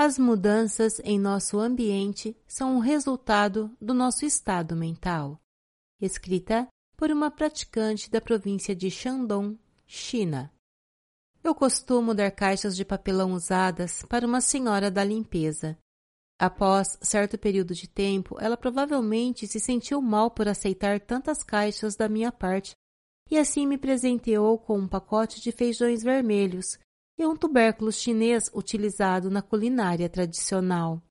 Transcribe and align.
As 0.00 0.16
mudanças 0.16 1.00
em 1.02 1.18
nosso 1.18 1.58
ambiente 1.58 2.36
são 2.46 2.76
o 2.76 2.78
resultado 2.78 3.76
do 3.80 3.92
nosso 3.92 4.24
estado 4.24 4.76
mental, 4.76 5.40
escrita 6.00 6.68
por 6.96 7.10
uma 7.10 7.32
praticante 7.32 8.08
da 8.08 8.20
província 8.20 8.76
de 8.76 8.92
Shandong, 8.92 9.58
China. 9.88 10.52
Eu 11.42 11.52
costumo 11.52 12.14
dar 12.14 12.30
caixas 12.30 12.76
de 12.76 12.84
papelão 12.84 13.32
usadas 13.32 14.04
para 14.08 14.24
uma 14.24 14.40
senhora 14.40 14.88
da 14.88 15.02
limpeza 15.02 15.76
Após 16.40 16.96
certo 17.02 17.36
período 17.36 17.74
de 17.74 17.88
tempo, 17.88 18.36
ela 18.38 18.56
provavelmente 18.56 19.48
se 19.48 19.58
sentiu 19.58 20.00
mal 20.00 20.30
por 20.30 20.46
aceitar 20.46 21.00
tantas 21.00 21.42
caixas 21.42 21.96
da 21.96 22.08
minha 22.08 22.30
parte 22.30 22.76
e 23.28 23.36
assim 23.36 23.66
me 23.66 23.76
presenteou 23.76 24.56
com 24.56 24.78
um 24.78 24.86
pacote 24.86 25.40
de 25.40 25.50
feijões 25.50 26.04
vermelhos 26.04 26.78
e 27.18 27.26
um 27.26 27.36
tubérculo 27.36 27.90
chinês 27.90 28.48
utilizado 28.54 29.28
na 29.28 29.42
culinária 29.42 30.08
tradicional. 30.08 31.02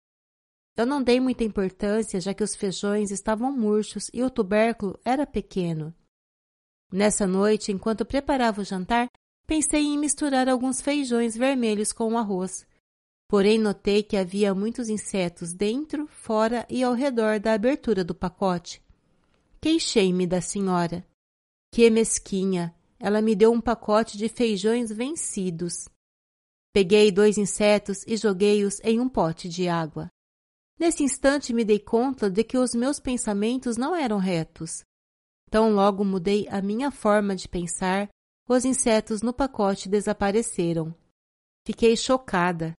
Eu 0.77 0.85
não 0.85 1.03
dei 1.03 1.19
muita 1.19 1.43
importância, 1.43 2.21
já 2.21 2.33
que 2.33 2.43
os 2.43 2.55
feijões 2.55 3.11
estavam 3.11 3.51
murchos 3.51 4.09
e 4.13 4.23
o 4.23 4.29
tubérculo 4.29 4.97
era 5.03 5.25
pequeno. 5.25 5.93
Nessa 6.91 7.27
noite, 7.27 7.71
enquanto 7.71 8.05
preparava 8.05 8.61
o 8.61 8.63
jantar, 8.63 9.09
pensei 9.45 9.83
em 9.83 9.97
misturar 9.97 10.47
alguns 10.47 10.79
feijões 10.79 11.35
vermelhos 11.35 11.91
com 11.91 12.13
o 12.13 12.17
arroz. 12.17 12.65
Porém, 13.27 13.57
notei 13.57 14.03
que 14.03 14.15
havia 14.15 14.53
muitos 14.53 14.87
insetos 14.87 15.51
dentro, 15.51 16.07
fora 16.07 16.65
e 16.69 16.81
ao 16.81 16.93
redor 16.93 17.39
da 17.39 17.53
abertura 17.53 18.03
do 18.03 18.15
pacote. 18.15 18.81
Queixei-me 19.59 20.25
da 20.25 20.39
senhora. 20.39 21.05
Que 21.73 21.89
mesquinha! 21.89 22.73
Ela 22.99 23.21
me 23.21 23.35
deu 23.35 23.51
um 23.51 23.61
pacote 23.61 24.17
de 24.17 24.29
feijões 24.29 24.91
vencidos. 24.91 25.87
Peguei 26.77 27.11
dois 27.11 27.39
insetos 27.39 28.03
e 28.05 28.15
joguei-os 28.15 28.79
em 28.83 28.99
um 28.99 29.09
pote 29.09 29.49
de 29.49 29.67
água. 29.67 30.11
Nesse 30.79 31.01
instante 31.01 31.51
me 31.51 31.65
dei 31.65 31.79
conta 31.79 32.29
de 32.29 32.43
que 32.43 32.55
os 32.55 32.75
meus 32.75 32.99
pensamentos 32.99 33.77
não 33.77 33.95
eram 33.95 34.19
retos. 34.19 34.83
Tão 35.49 35.73
logo 35.73 36.05
mudei 36.05 36.47
a 36.49 36.61
minha 36.61 36.91
forma 36.91 37.35
de 37.35 37.49
pensar, 37.49 38.07
os 38.47 38.63
insetos 38.63 39.23
no 39.23 39.33
pacote 39.33 39.89
desapareceram. 39.89 40.93
Fiquei 41.65 41.97
chocada. 41.97 42.73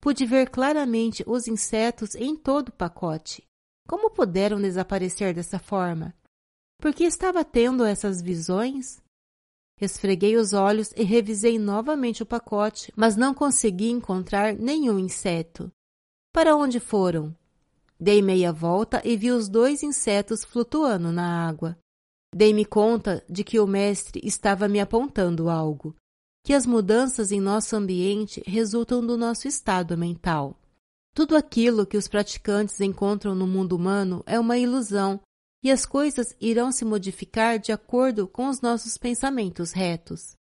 Pude 0.00 0.24
ver 0.24 0.48
claramente 0.48 1.22
os 1.26 1.46
insetos 1.46 2.14
em 2.14 2.34
todo 2.34 2.70
o 2.70 2.72
pacote. 2.72 3.46
Como 3.86 4.08
puderam 4.08 4.58
desaparecer 4.58 5.34
dessa 5.34 5.58
forma? 5.58 6.14
Por 6.80 6.94
que 6.94 7.04
estava 7.04 7.44
tendo 7.44 7.84
essas 7.84 8.22
visões? 8.22 8.96
Esfreguei 9.80 10.36
os 10.36 10.52
olhos 10.52 10.92
e 10.96 11.02
revisei 11.02 11.58
novamente 11.58 12.22
o 12.22 12.26
pacote, 12.26 12.92
mas 12.96 13.16
não 13.16 13.34
consegui 13.34 13.90
encontrar 13.90 14.54
nenhum 14.54 14.98
inseto. 14.98 15.70
Para 16.32 16.56
onde 16.56 16.80
foram? 16.80 17.36
Dei 17.98 18.22
meia 18.22 18.52
volta 18.52 19.00
e 19.04 19.16
vi 19.16 19.30
os 19.30 19.48
dois 19.48 19.82
insetos 19.82 20.44
flutuando 20.44 21.12
na 21.12 21.46
água. 21.46 21.76
Dei-me 22.34 22.64
conta 22.64 23.24
de 23.28 23.44
que 23.44 23.60
o 23.60 23.66
mestre 23.66 24.20
estava 24.24 24.68
me 24.68 24.80
apontando 24.80 25.48
algo 25.48 25.94
que 26.46 26.54
as 26.54 26.64
mudanças 26.64 27.32
em 27.32 27.40
nosso 27.40 27.74
ambiente 27.74 28.40
resultam 28.46 29.04
do 29.04 29.16
nosso 29.16 29.48
estado 29.48 29.98
mental. 29.98 30.56
Tudo 31.12 31.36
aquilo 31.36 31.84
que 31.84 31.96
os 31.96 32.06
praticantes 32.06 32.80
encontram 32.80 33.34
no 33.34 33.48
mundo 33.48 33.74
humano 33.74 34.22
é 34.24 34.38
uma 34.38 34.56
ilusão 34.56 35.20
e 35.62 35.70
as 35.70 35.84
coisas 35.84 36.34
irão 36.40 36.70
se 36.70 36.84
modificar 36.84 37.58
de 37.58 37.72
acordo 37.72 38.28
com 38.28 38.48
os 38.48 38.60
nossos 38.60 38.96
pensamentos 38.96 39.72
retos. 39.72 40.36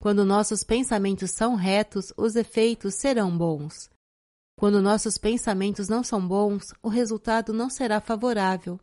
Quando 0.00 0.24
nossos 0.24 0.62
pensamentos 0.62 1.30
são 1.30 1.54
retos, 1.54 2.12
os 2.16 2.36
efeitos 2.36 2.94
serão 2.94 3.36
bons. 3.36 3.90
Quando 4.56 4.80
nossos 4.80 5.18
pensamentos 5.18 5.88
não 5.88 6.04
são 6.04 6.26
bons, 6.26 6.72
o 6.82 6.88
resultado 6.88 7.52
não 7.52 7.68
será 7.68 8.00
favorável. 8.00 8.78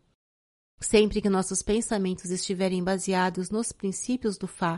Sempre 0.81 1.21
que 1.21 1.29
nossos 1.29 1.61
pensamentos 1.61 2.31
estiverem 2.31 2.83
baseados 2.83 3.49
nos 3.49 3.71
princípios 3.71 4.37
do 4.37 4.47
Fá 4.47 4.75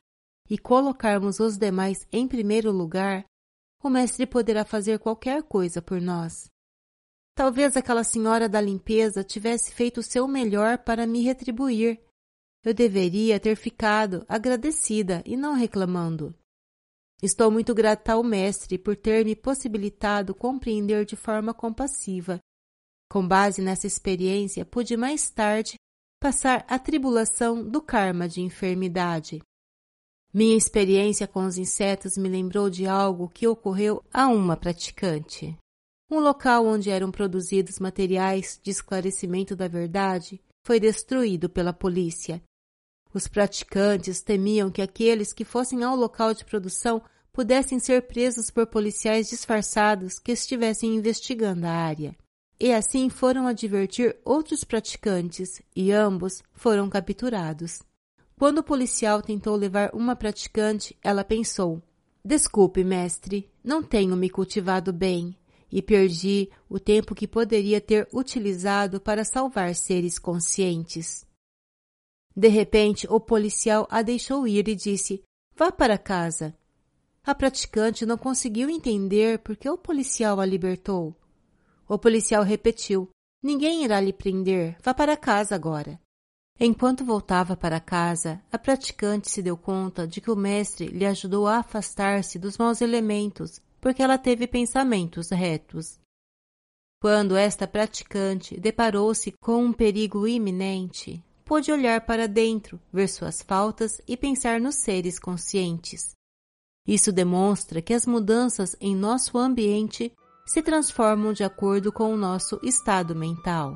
e 0.50 0.58
colocarmos 0.58 1.40
os 1.40 1.58
demais 1.58 2.06
em 2.12 2.28
primeiro 2.28 2.72
lugar, 2.72 3.26
o 3.82 3.90
Mestre 3.90 4.26
poderá 4.26 4.66
fazer 4.66 5.00
qualquer 5.00 5.44
coisa 5.44 5.82
por 5.82 6.00
nós. 6.00 6.53
Talvez 7.36 7.76
aquela 7.76 8.04
senhora 8.04 8.48
da 8.48 8.62
limpeza 8.62 9.24
tivesse 9.24 9.74
feito 9.74 10.00
o 10.00 10.04
seu 10.04 10.28
melhor 10.28 10.78
para 10.78 11.08
me 11.08 11.22
retribuir. 11.24 12.00
Eu 12.64 12.74
deveria 12.74 13.40
ter 13.40 13.56
ficado 13.56 14.24
agradecida 14.30 15.24
e 15.26 15.36
não 15.36 15.54
reclamando. 15.54 16.34
Estou 17.22 17.50
muito 17.50 17.74
grata 17.74 18.14
ao 18.14 18.24
Mestre 18.24 18.78
por 18.78 18.96
ter 18.96 19.26
me 19.26 19.36
possibilitado 19.36 20.36
compreender 20.36 21.06
de 21.06 21.16
forma 21.16 21.54
compassiva. 21.54 22.40
Com 23.10 23.28
base 23.28 23.62
nessa 23.62 23.88
experiência, 23.88 24.66
pude 24.66 24.96
mais 24.96 25.30
tarde 25.30 25.76
passar 26.20 26.66
a 26.68 26.78
tribulação 26.78 27.64
do 27.64 27.82
karma 27.82 28.28
de 28.28 28.42
enfermidade. 28.42 29.42
Minha 30.34 30.58
experiência 30.58 31.28
com 31.28 31.46
os 31.46 31.58
insetos 31.58 32.18
me 32.18 32.30
lembrou 32.30 32.70
de 32.70 32.88
algo 32.88 33.30
que 33.30 33.48
ocorreu 33.48 34.04
a 34.12 34.28
uma 34.28 34.58
praticante. 34.58 35.58
Um 36.10 36.20
local 36.20 36.66
onde 36.66 36.90
eram 36.90 37.12
produzidos 37.12 37.80
materiais 37.80 38.60
de 38.62 38.72
esclarecimento 38.72 39.56
da 39.56 39.68
verdade 39.68 40.42
foi 40.64 40.80
destruído 40.80 41.50
pela 41.50 41.74
polícia. 41.74 42.42
Os 43.14 43.28
praticantes 43.28 44.22
temiam 44.22 44.72
que 44.72 44.82
aqueles 44.82 45.34
que 45.34 45.46
fossem 45.46 45.84
ao 45.84 45.96
local 45.96 46.34
de 46.34 46.44
produção 46.46 47.02
pudessem 47.32 47.80
ser 47.80 48.04
presos 48.04 48.50
por 48.50 48.68
policiais 48.68 49.30
disfarçados 49.30 50.20
que 50.20 50.32
estivessem 50.32 50.96
investigando 50.96 51.66
a 51.66 51.72
área. 51.72 52.16
E 52.60 52.72
assim 52.72 53.10
foram 53.10 53.48
advertir 53.48 54.16
outros 54.24 54.64
praticantes 54.64 55.62
e 55.76 55.92
ambos 55.92 56.44
foram 56.54 56.90
capturados. 56.90 57.82
Quando 58.38 58.60
o 58.60 58.64
policial 58.64 59.22
tentou 59.22 59.56
levar 59.56 59.92
uma 59.94 60.16
praticante, 60.16 60.98
ela 61.04 61.24
pensou: 61.24 61.82
Desculpe, 62.24 62.84
mestre, 62.84 63.50
não 63.64 63.84
tenho 63.84 64.16
me 64.16 64.30
cultivado 64.30 64.94
bem 64.94 65.36
e 65.74 65.82
perdi 65.82 66.52
o 66.70 66.80
tempo 66.80 67.16
que 67.16 67.28
poderia 67.28 67.82
ter 67.82 68.08
utilizado 68.14 69.02
para 69.02 69.26
salvar 69.26 69.74
seres 69.74 70.20
conscientes. 70.20 71.26
De 72.36 72.48
repente, 72.48 73.08
o 73.10 73.20
policial 73.20 73.88
a 73.90 74.04
deixou 74.04 74.48
ir 74.48 74.68
e 74.68 74.76
disse: 74.76 75.24
Vá 75.56 75.72
para 75.72 75.98
casa. 75.98 76.56
A 77.24 77.34
praticante 77.34 78.06
não 78.06 78.20
conseguiu 78.20 78.70
entender 78.70 79.40
por 79.40 79.58
que 79.58 79.68
o 79.68 79.76
policial 79.76 80.40
a 80.40 80.46
libertou. 80.46 81.16
O 81.90 81.98
policial 81.98 82.44
repetiu: 82.44 83.10
Ninguém 83.42 83.84
irá 83.84 84.00
lhe 84.00 84.14
prender. 84.14 84.78
Vá 84.84 84.94
para 84.94 85.18
casa 85.18 85.56
agora. 85.56 86.00
Enquanto 86.60 87.04
voltava 87.04 87.58
para 87.58 87.80
casa, 87.80 88.40
a 88.52 88.60
praticante 88.60 89.32
se 89.32 89.42
deu 89.42 89.58
conta 89.58 90.08
de 90.08 90.22
que 90.22 90.30
o 90.30 90.36
mestre 90.36 90.86
lhe 90.86 91.06
ajudou 91.06 91.48
a 91.48 91.58
afastar-se 91.58 92.38
dos 92.38 92.60
maus 92.60 92.80
elementos, 92.80 93.60
porque 93.84 94.02
ela 94.02 94.18
teve 94.18 94.48
pensamentos 94.48 95.30
retos. 95.30 96.00
Quando 97.02 97.36
esta 97.36 97.68
praticante 97.68 98.58
deparou-se 98.58 99.34
com 99.42 99.62
um 99.62 99.74
perigo 99.74 100.26
iminente, 100.26 101.22
pôde 101.44 101.70
olhar 101.70 102.00
para 102.06 102.26
dentro, 102.26 102.80
ver 102.94 103.10
suas 103.10 103.42
faltas 103.42 104.00
e 104.08 104.16
pensar 104.16 104.62
nos 104.62 104.76
seres 104.76 105.20
conscientes. 105.20 106.16
Isso 106.88 107.12
demonstra 107.12 107.82
que 107.82 107.94
as 107.94 108.06
mudanças 108.06 108.74
em 108.80 108.96
nosso 108.96 109.38
ambiente 109.38 110.14
se 110.46 110.62
transformam 110.62 111.34
de 111.34 111.44
acordo 111.44 111.92
com 111.92 112.14
o 112.14 112.18
nosso 112.18 112.58
estado 112.64 113.14
mental. 113.14 113.76